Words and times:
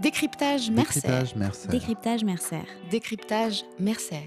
Décryptage 0.00 0.70
Mercer. 0.70 1.00
Décryptage 1.00 1.34
Mercer. 1.34 1.68
Décryptage 1.68 2.24
Mercer. 2.24 2.62
Décryptage 2.90 3.64
Mercer. 3.78 4.24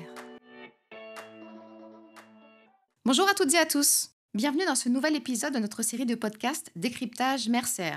Bonjour 3.03 3.27
à 3.27 3.33
toutes 3.33 3.53
et 3.55 3.57
à 3.57 3.65
tous. 3.65 4.11
Bienvenue 4.35 4.65
dans 4.65 4.75
ce 4.75 4.89
nouvel 4.89 5.15
épisode 5.15 5.53
de 5.53 5.59
notre 5.59 5.81
série 5.81 6.05
de 6.05 6.13
podcasts 6.13 6.71
Décryptage 6.75 7.49
Mercer. 7.49 7.95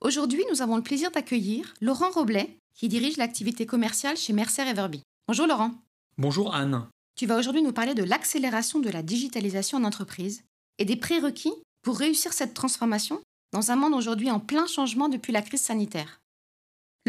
Aujourd'hui, 0.00 0.42
nous 0.50 0.62
avons 0.62 0.76
le 0.76 0.82
plaisir 0.82 1.10
d'accueillir 1.10 1.74
Laurent 1.82 2.10
Roblet, 2.10 2.56
qui 2.74 2.88
dirige 2.88 3.18
l'activité 3.18 3.66
commerciale 3.66 4.16
chez 4.16 4.32
Mercer 4.32 4.62
Everby. 4.62 5.02
Bonjour 5.28 5.46
Laurent. 5.46 5.72
Bonjour 6.16 6.54
Anne. 6.54 6.86
Tu 7.16 7.26
vas 7.26 7.38
aujourd'hui 7.38 7.62
nous 7.62 7.72
parler 7.72 7.94
de 7.94 8.02
l'accélération 8.02 8.78
de 8.78 8.88
la 8.88 9.02
digitalisation 9.02 9.76
en 9.76 9.84
entreprise 9.84 10.42
et 10.78 10.86
des 10.86 10.96
prérequis 10.96 11.52
pour 11.82 11.98
réussir 11.98 12.32
cette 12.32 12.54
transformation 12.54 13.20
dans 13.52 13.70
un 13.70 13.76
monde 13.76 13.94
aujourd'hui 13.94 14.30
en 14.30 14.40
plein 14.40 14.66
changement 14.66 15.10
depuis 15.10 15.32
la 15.32 15.42
crise 15.42 15.60
sanitaire. 15.60 16.20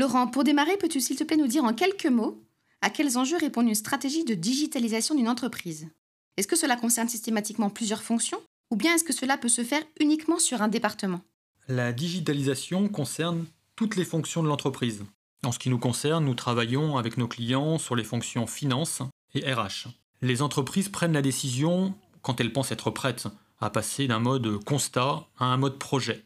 Laurent, 0.02 0.26
pour 0.26 0.44
démarrer, 0.44 0.78
peux-tu 0.78 1.00
s'il 1.00 1.16
te 1.16 1.24
plaît 1.24 1.38
nous 1.38 1.46
dire 1.46 1.64
en 1.64 1.76
quelques 1.76 2.08
mots 2.08 2.44
à 2.82 2.90
quels 2.90 3.20
enjeux 3.20 3.38
répond 3.38 3.62
une 3.62 3.76
stratégie 3.76 4.26
de 4.26 4.34
digitalisation 4.34 5.14
d'une 5.14 5.30
entreprise? 5.30 5.90
Est-ce 6.38 6.48
que 6.48 6.56
cela 6.56 6.76
concerne 6.76 7.08
systématiquement 7.08 7.70
plusieurs 7.70 8.02
fonctions 8.02 8.42
ou 8.72 8.76
bien 8.76 8.96
est-ce 8.96 9.04
que 9.04 9.14
cela 9.14 9.38
peut 9.38 9.48
se 9.48 9.64
faire 9.64 9.84
uniquement 10.00 10.40
sur 10.40 10.64
un 10.64 10.70
département? 10.70 11.22
La 11.68 11.94
digitalisation 11.94 12.90
concerne 12.90 13.46
toutes 13.76 13.96
les 13.96 14.04
fonctions 14.04 14.42
de 14.42 14.48
l'entreprise. 14.48 15.04
En 15.46 15.52
ce 15.52 15.60
qui 15.60 15.70
nous 15.70 15.78
concerne, 15.78 16.26
nous 16.26 16.34
travaillons 16.34 16.98
avec 16.98 17.18
nos 17.18 17.28
clients 17.28 17.78
sur 17.78 17.96
les 17.96 18.04
fonctions 18.04 18.48
finance 18.48 19.04
et 19.36 19.54
RH. 19.54 19.86
Les 20.24 20.42
entreprises 20.42 20.90
prennent 20.90 21.14
la 21.14 21.22
décision, 21.22 21.94
quand 22.24 22.42
elles 22.42 22.54
pensent 22.54 22.72
être 22.72 22.90
prêtes, 22.90 23.28
à 23.60 23.70
passer 23.70 24.08
d'un 24.08 24.18
mode 24.18 24.64
constat 24.64 25.28
à 25.38 25.46
un 25.46 25.58
mode 25.58 25.78
projet. 25.78 26.26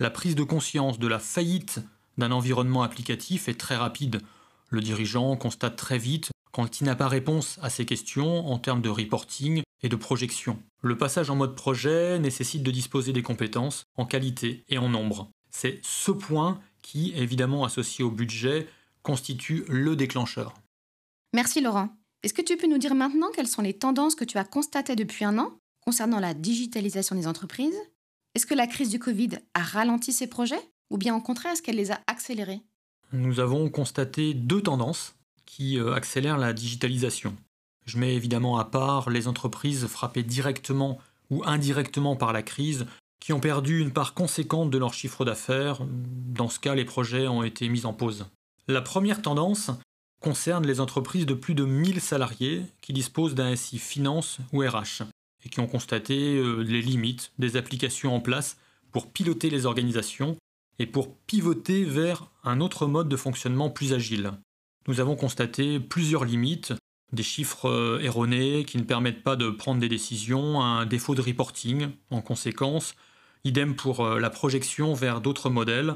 La 0.00 0.10
prise 0.10 0.34
de 0.34 0.42
conscience 0.42 0.98
de 0.98 1.06
la 1.06 1.20
faillite 1.20 1.78
d'un 2.18 2.32
environnement 2.32 2.82
applicatif 2.82 3.48
est 3.48 3.58
très 3.58 3.76
rapide. 3.76 4.20
Le 4.68 4.80
dirigeant 4.80 5.36
constate 5.36 5.76
très 5.76 5.98
vite 5.98 6.30
quand 6.52 6.80
il 6.80 6.84
n'a 6.84 6.94
pas 6.94 7.08
réponse 7.08 7.58
à 7.62 7.70
ces 7.70 7.86
questions 7.86 8.46
en 8.46 8.58
termes 8.58 8.82
de 8.82 8.88
reporting 8.88 9.62
et 9.82 9.88
de 9.88 9.96
projection. 9.96 10.62
Le 10.82 10.96
passage 10.96 11.30
en 11.30 11.36
mode 11.36 11.56
projet 11.56 12.18
nécessite 12.18 12.62
de 12.62 12.70
disposer 12.70 13.12
des 13.12 13.22
compétences 13.22 13.84
en 13.96 14.06
qualité 14.06 14.64
et 14.68 14.78
en 14.78 14.88
nombre. 14.88 15.30
C'est 15.50 15.80
ce 15.82 16.10
point 16.10 16.60
qui, 16.82 17.12
évidemment 17.16 17.64
associé 17.64 18.04
au 18.04 18.10
budget, 18.10 18.68
constitue 19.02 19.64
le 19.68 19.96
déclencheur. 19.96 20.54
Merci 21.34 21.60
Laurent. 21.60 21.88
Est-ce 22.22 22.34
que 22.34 22.42
tu 22.42 22.56
peux 22.56 22.68
nous 22.68 22.78
dire 22.78 22.94
maintenant 22.94 23.30
quelles 23.34 23.48
sont 23.48 23.62
les 23.62 23.74
tendances 23.74 24.14
que 24.14 24.24
tu 24.24 24.38
as 24.38 24.44
constatées 24.44 24.96
depuis 24.96 25.24
un 25.24 25.38
an 25.38 25.52
concernant 25.80 26.20
la 26.20 26.34
digitalisation 26.34 27.16
des 27.16 27.26
entreprises? 27.26 27.78
Est-ce 28.34 28.46
que 28.46 28.54
la 28.54 28.66
crise 28.66 28.90
du 28.90 28.98
Covid 28.98 29.30
a 29.54 29.62
ralenti 29.62 30.12
ces 30.12 30.26
projets? 30.26 30.71
Ou 30.92 30.98
bien 30.98 31.16
au 31.16 31.20
contraire 31.20 31.52
est-ce 31.52 31.62
qu'elle 31.62 31.76
les 31.76 31.90
a 31.90 32.00
accélérés? 32.06 32.60
Nous 33.12 33.40
avons 33.40 33.68
constaté 33.68 34.34
deux 34.34 34.62
tendances 34.62 35.16
qui 35.46 35.78
euh, 35.78 35.94
accélèrent 35.94 36.38
la 36.38 36.52
digitalisation. 36.52 37.34
Je 37.86 37.98
mets 37.98 38.14
évidemment 38.14 38.58
à 38.58 38.64
part 38.64 39.10
les 39.10 39.26
entreprises 39.26 39.86
frappées 39.86 40.22
directement 40.22 40.98
ou 41.30 41.42
indirectement 41.44 42.14
par 42.14 42.32
la 42.32 42.42
crise 42.42 42.86
qui 43.20 43.32
ont 43.32 43.40
perdu 43.40 43.80
une 43.80 43.92
part 43.92 44.14
conséquente 44.14 44.70
de 44.70 44.78
leur 44.78 44.94
chiffre 44.94 45.24
d'affaires. 45.24 45.80
Dans 45.88 46.48
ce 46.48 46.60
cas, 46.60 46.74
les 46.74 46.84
projets 46.84 47.26
ont 47.26 47.42
été 47.42 47.68
mis 47.68 47.86
en 47.86 47.92
pause. 47.92 48.26
La 48.68 48.82
première 48.82 49.22
tendance 49.22 49.70
concerne 50.20 50.66
les 50.66 50.80
entreprises 50.80 51.26
de 51.26 51.34
plus 51.34 51.54
de 51.54 51.64
1000 51.64 52.00
salariés 52.00 52.62
qui 52.80 52.92
disposent 52.92 53.34
d'un 53.34 53.56
SI 53.56 53.78
finance 53.78 54.38
ou 54.52 54.60
RH 54.60 55.04
et 55.44 55.48
qui 55.48 55.60
ont 55.60 55.66
constaté 55.66 56.36
euh, 56.36 56.62
les 56.62 56.82
limites 56.82 57.32
des 57.38 57.56
applications 57.56 58.14
en 58.14 58.20
place 58.20 58.56
pour 58.92 59.10
piloter 59.10 59.50
les 59.50 59.66
organisations 59.66 60.36
et 60.78 60.86
pour 60.86 61.16
pivoter 61.16 61.84
vers 61.84 62.30
un 62.44 62.60
autre 62.60 62.86
mode 62.86 63.08
de 63.08 63.16
fonctionnement 63.16 63.70
plus 63.70 63.92
agile. 63.92 64.32
Nous 64.88 65.00
avons 65.00 65.16
constaté 65.16 65.78
plusieurs 65.78 66.24
limites, 66.24 66.72
des 67.12 67.22
chiffres 67.22 67.68
euh, 67.68 68.00
erronés 68.00 68.64
qui 68.64 68.78
ne 68.78 68.82
permettent 68.82 69.22
pas 69.22 69.36
de 69.36 69.50
prendre 69.50 69.80
des 69.80 69.88
décisions, 69.88 70.60
un 70.60 70.86
défaut 70.86 71.14
de 71.14 71.20
reporting 71.20 71.88
en 72.10 72.20
conséquence, 72.20 72.94
idem 73.44 73.76
pour 73.76 74.00
euh, 74.00 74.18
la 74.18 74.30
projection 74.30 74.94
vers 74.94 75.20
d'autres 75.20 75.50
modèles, 75.50 75.94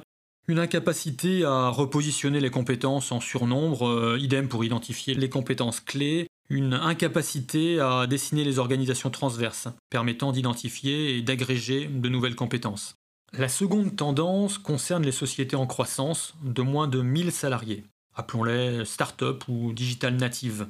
une 0.49 0.59
incapacité 0.59 1.45
à 1.45 1.69
repositionner 1.69 2.41
les 2.41 2.51
compétences 2.51 3.11
en 3.11 3.21
surnombre, 3.21 3.89
euh, 3.89 4.19
idem 4.21 4.49
pour 4.49 4.65
identifier 4.65 5.15
les 5.15 5.29
compétences 5.29 5.81
clés, 5.81 6.29
une 6.49 6.75
incapacité 6.75 7.81
à 7.81 8.07
dessiner 8.07 8.45
les 8.45 8.61
organisations 8.61 9.11
transverses, 9.11 9.69
permettant 9.91 10.31
d'identifier 10.31 11.17
et 11.17 11.23
d'agréger 11.23 11.87
de 11.87 12.09
nouvelles 12.09 12.37
compétences. 12.37 12.95
La 13.33 13.49
seconde 13.49 13.97
tendance 13.97 14.57
concerne 14.57 15.05
les 15.05 15.13
sociétés 15.13 15.57
en 15.57 15.67
croissance 15.67 16.35
de 16.43 16.63
moins 16.63 16.89
de 16.89 17.03
1000 17.03 17.33
salariés, 17.33 17.85
appelons-les 18.15 18.85
start-up 18.85 19.45
ou 19.49 19.73
digital 19.73 20.17
native. 20.17 20.69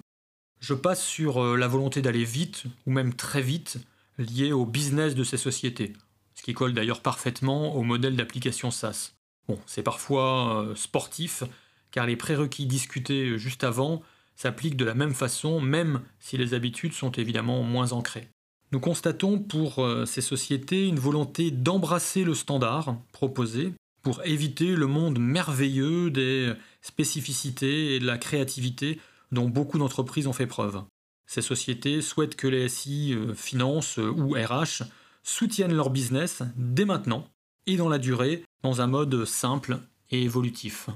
Je 0.61 0.75
passe 0.75 1.05
sur 1.05 1.43
euh, 1.43 1.57
la 1.57 1.69
volonté 1.69 2.03
d'aller 2.03 2.25
vite, 2.25 2.65
ou 2.87 2.91
même 2.91 3.15
très 3.15 3.43
vite, 3.43 3.79
liée 4.19 4.53
au 4.53 4.65
business 4.65 5.15
de 5.15 5.23
ces 5.23 5.37
sociétés, 5.37 5.93
ce 6.35 6.43
qui 6.43 6.55
colle 6.55 6.73
d'ailleurs 6.73 7.03
parfaitement 7.03 7.75
au 7.75 7.83
modèle 7.83 8.17
d'application 8.17 8.71
SaaS. 8.71 9.13
Bon, 9.49 9.61
c'est 9.67 9.83
parfois 9.83 10.63
euh, 10.63 10.75
sportif, 10.75 11.45
car 11.91 12.07
les 12.07 12.17
prérequis 12.17 12.67
discutés 12.67 13.39
juste 13.39 13.65
avant 13.65 14.03
s'appliquent 14.35 14.77
de 14.77 14.85
la 14.85 14.95
même 14.95 15.15
façon, 15.15 15.61
même 15.61 16.03
si 16.19 16.37
les 16.37 16.53
habitudes 16.53 16.95
sont 16.95 17.13
évidemment 17.13 17.63
moins 17.63 17.93
ancrées. 17.93 18.29
Nous 18.73 18.81
constatons 18.81 19.39
pour 19.39 19.79
euh, 19.79 20.07
ces 20.07 20.21
sociétés 20.21 20.87
une 20.87 20.99
volonté 20.99 21.51
d'embrasser 21.51 22.25
le 22.25 22.35
standard 22.35 22.97
proposé 23.13 23.73
pour 24.03 24.25
éviter 24.25 24.75
le 24.75 24.87
monde 24.87 25.19
merveilleux 25.19 26.11
des 26.11 26.53
spécificités 26.83 27.95
et 27.95 28.01
de 28.01 28.07
la 28.07 28.19
créativité 28.19 29.01
dont 29.33 29.49
beaucoup 29.49 29.79
d'entreprises 29.79 30.27
ont 30.27 30.33
fait 30.33 30.47
preuve. 30.47 30.83
Ces 31.27 31.43
sociétés 31.43 32.03
souhaitent 32.03 32.37
que 32.37 32.47
les 32.47 32.69
SI, 32.69 33.15
euh, 33.15 33.35
finance 33.35 33.99
euh, 33.99 34.11
ou 34.11 34.35
RH 34.35 34.85
soutiennent 35.23 35.75
leur 35.75 35.91
business 35.91 36.43
dès 36.57 36.85
maintenant 36.85 37.29
et 37.67 37.77
dans 37.77 37.89
la 37.89 37.99
durée, 37.99 38.45
dans 38.63 38.81
un 38.81 38.87
mode 38.87 39.25
simple 39.25 39.81
et 40.11 40.23
évolutif. 40.23 40.89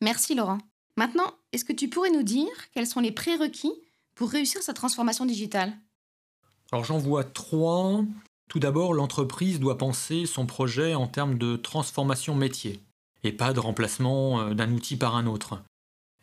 Merci 0.00 0.34
Laurent. 0.34 0.58
Maintenant, 0.96 1.34
est-ce 1.52 1.64
que 1.64 1.74
tu 1.74 1.88
pourrais 1.88 2.10
nous 2.10 2.22
dire 2.22 2.48
quels 2.72 2.86
sont 2.86 3.00
les 3.00 3.12
prérequis 3.12 3.72
pour 4.14 4.30
réussir 4.30 4.62
cette 4.62 4.76
transformation 4.76 5.26
digitale? 5.26 5.74
Alors 6.72 6.84
j'en 6.84 6.98
vois 6.98 7.24
trois. 7.24 8.04
Tout 8.48 8.58
d'abord, 8.58 8.94
l'entreprise 8.94 9.60
doit 9.60 9.78
penser 9.78 10.26
son 10.26 10.46
projet 10.46 10.94
en 10.94 11.06
termes 11.06 11.38
de 11.38 11.56
transformation 11.56 12.34
métier, 12.34 12.80
et 13.22 13.32
pas 13.32 13.52
de 13.52 13.60
remplacement 13.60 14.40
euh, 14.40 14.54
d'un 14.54 14.72
outil 14.72 14.96
par 14.96 15.14
un 15.16 15.26
autre. 15.26 15.62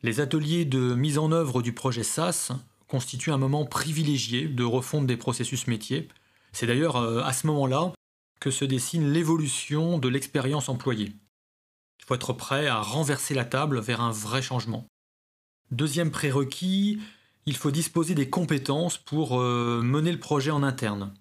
Les 0.04 0.20
ateliers 0.20 0.66
de 0.66 0.94
mise 0.94 1.18
en 1.18 1.32
œuvre 1.32 1.62
du 1.62 1.74
projet 1.74 2.04
SaaS 2.04 2.52
constituent 2.88 3.32
un 3.32 3.38
moment 3.38 3.66
privilégié 3.66 4.48
de 4.48 4.64
refonte 4.64 5.08
des 5.08 5.18
processus 5.18 5.68
métiers. 5.68 6.08
C'est 6.52 6.68
d'ailleurs 6.68 6.98
euh, 6.98 7.22
à 7.24 7.34
ce 7.34 7.48
moment-là 7.48 7.94
que 8.40 8.52
se 8.52 8.66
dessine 8.66 9.12
l'évolution 9.12 9.98
de 9.98 10.08
l'expérience 10.08 10.70
employée. 10.70 11.14
Il 12.00 12.06
faut 12.06 12.16
être 12.16 12.34
prêt 12.34 12.68
à 12.68 12.82
renverser 12.82 13.34
la 13.34 13.46
table 13.46 13.80
vers 13.80 14.02
un 14.02 14.12
vrai 14.12 14.42
changement. 14.42 14.86
Deuxième 15.72 16.12
prérequis, 16.12 17.00
il 17.48 17.56
faut 17.56 17.72
disposer 17.72 18.14
des 18.14 18.30
compétences 18.30 18.98
pour 18.98 19.40
euh, 19.40 19.82
mener 19.82 20.12
le 20.12 20.20
projet 20.20 20.52
en 20.52 20.64
interne. 20.64 21.14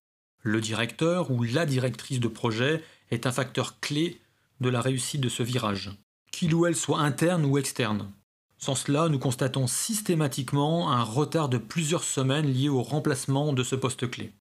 Le 0.43 0.61
directeur 0.61 1.31
ou 1.31 1.45
la 1.45 1.65
directrice 1.67 2.19
de 2.19 2.27
projet 2.27 2.83
est 3.13 3.27
un 3.27 3.33
facteur 3.33 3.79
clé 3.79 4.21
de 4.61 4.69
la 4.69 4.81
réussite 4.81 5.21
de 5.21 5.29
ce 5.29 5.45
virage, 5.45 5.93
qu'il 6.33 6.53
ou 6.53 6.67
elle 6.67 6.75
soit 6.75 6.99
interne 6.99 7.45
ou 7.45 7.59
externe. 7.59 8.11
Sans 8.59 8.75
cela, 8.75 9.09
nous 9.09 9.21
constatons 9.21 9.69
systématiquement 9.69 10.91
un 10.91 11.05
retard 11.05 11.49
de 11.49 11.59
plusieurs 11.59 12.03
semaines 12.03 12.53
lié 12.53 12.69
au 12.69 12.83
remplacement 12.83 13.53
de 13.53 13.63
ce 13.63 13.77
poste 13.77 14.11
clé. 14.11 14.33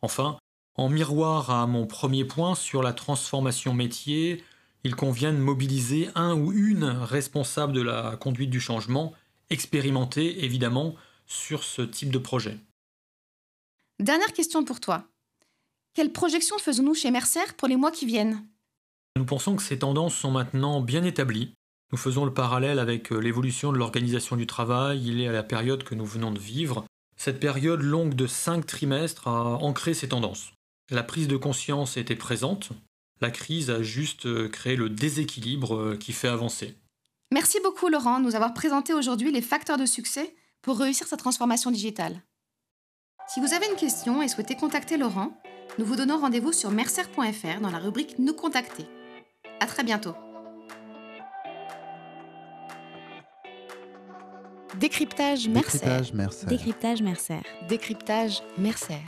Enfin, 0.00 0.38
en 0.74 0.88
miroir 0.88 1.50
à 1.50 1.68
mon 1.68 1.86
premier 1.86 2.24
point 2.24 2.56
sur 2.56 2.82
la 2.82 2.92
transformation 2.92 3.74
métier, 3.74 4.42
il 4.82 4.96
convient 4.96 5.32
de 5.32 5.38
mobiliser 5.38 6.08
un 6.16 6.34
ou 6.34 6.50
une 6.50 6.84
responsable 6.84 7.74
de 7.74 7.82
la 7.82 8.16
conduite 8.16 8.50
du 8.50 8.60
changement, 8.60 9.12
expérimentée 9.50 10.44
évidemment, 10.44 10.96
sur 11.26 11.64
ce 11.64 11.82
type 11.82 12.10
de 12.10 12.18
projet. 12.18 12.58
Dernière 13.98 14.32
question 14.32 14.64
pour 14.64 14.80
toi. 14.80 15.04
Quelles 15.94 16.12
projections 16.12 16.58
faisons-nous 16.58 16.94
chez 16.94 17.10
Mercer 17.10 17.54
pour 17.56 17.68
les 17.68 17.76
mois 17.76 17.90
qui 17.90 18.06
viennent? 18.06 18.46
Nous 19.16 19.26
pensons 19.26 19.56
que 19.56 19.62
ces 19.62 19.78
tendances 19.78 20.16
sont 20.16 20.30
maintenant 20.30 20.80
bien 20.80 21.04
établies. 21.04 21.52
Nous 21.92 21.98
faisons 21.98 22.24
le 22.24 22.32
parallèle 22.32 22.78
avec 22.78 23.12
euh, 23.12 23.18
l'évolution 23.18 23.72
de 23.72 23.76
l'organisation 23.76 24.36
du 24.36 24.46
travail, 24.46 25.06
il 25.06 25.20
est 25.20 25.28
à 25.28 25.32
la 25.32 25.42
période 25.42 25.84
que 25.84 25.94
nous 25.94 26.06
venons 26.06 26.30
de 26.30 26.38
vivre. 26.38 26.86
Cette 27.16 27.38
période 27.38 27.82
longue 27.82 28.14
de 28.14 28.26
cinq 28.26 28.66
trimestres 28.66 29.28
a 29.28 29.58
ancré 29.62 29.92
ces 29.92 30.08
tendances. 30.08 30.52
La 30.90 31.02
prise 31.02 31.28
de 31.28 31.36
conscience 31.36 31.98
était 31.98 32.16
présente, 32.16 32.70
la 33.20 33.30
crise 33.30 33.70
a 33.70 33.82
juste 33.82 34.26
euh, 34.26 34.48
créé 34.48 34.76
le 34.76 34.88
déséquilibre 34.88 35.76
euh, 35.76 35.96
qui 35.96 36.12
fait 36.12 36.28
avancer. 36.28 36.74
Merci 37.30 37.58
beaucoup 37.62 37.88
Laurent 37.88 38.18
de 38.18 38.24
nous 38.24 38.34
avoir 38.34 38.54
présenté 38.54 38.94
aujourd'hui 38.94 39.30
les 39.30 39.42
facteurs 39.42 39.78
de 39.78 39.86
succès 39.86 40.34
pour 40.62 40.78
réussir 40.78 41.06
sa 41.06 41.16
transformation 41.16 41.70
digitale. 41.70 42.22
Si 43.28 43.40
vous 43.40 43.52
avez 43.52 43.66
une 43.66 43.76
question 43.76 44.22
et 44.22 44.28
souhaitez 44.28 44.56
contacter 44.56 44.96
Laurent, 44.96 45.32
nous 45.78 45.84
vous 45.84 45.96
donnons 45.96 46.18
rendez-vous 46.18 46.52
sur 46.52 46.70
mercer.fr 46.70 47.60
dans 47.60 47.70
la 47.70 47.78
rubrique 47.78 48.18
Nous 48.18 48.34
contacter. 48.34 48.86
À 49.60 49.66
très 49.66 49.84
bientôt. 49.84 50.14
Décryptage 54.78 55.48
Mercer. 55.48 55.78
Décryptage 55.78 56.12
Mercer. 56.12 56.46
Décryptage 56.46 57.02
Mercer. 57.02 57.40
Décryptage 57.68 58.42
Mercer. 58.58 59.00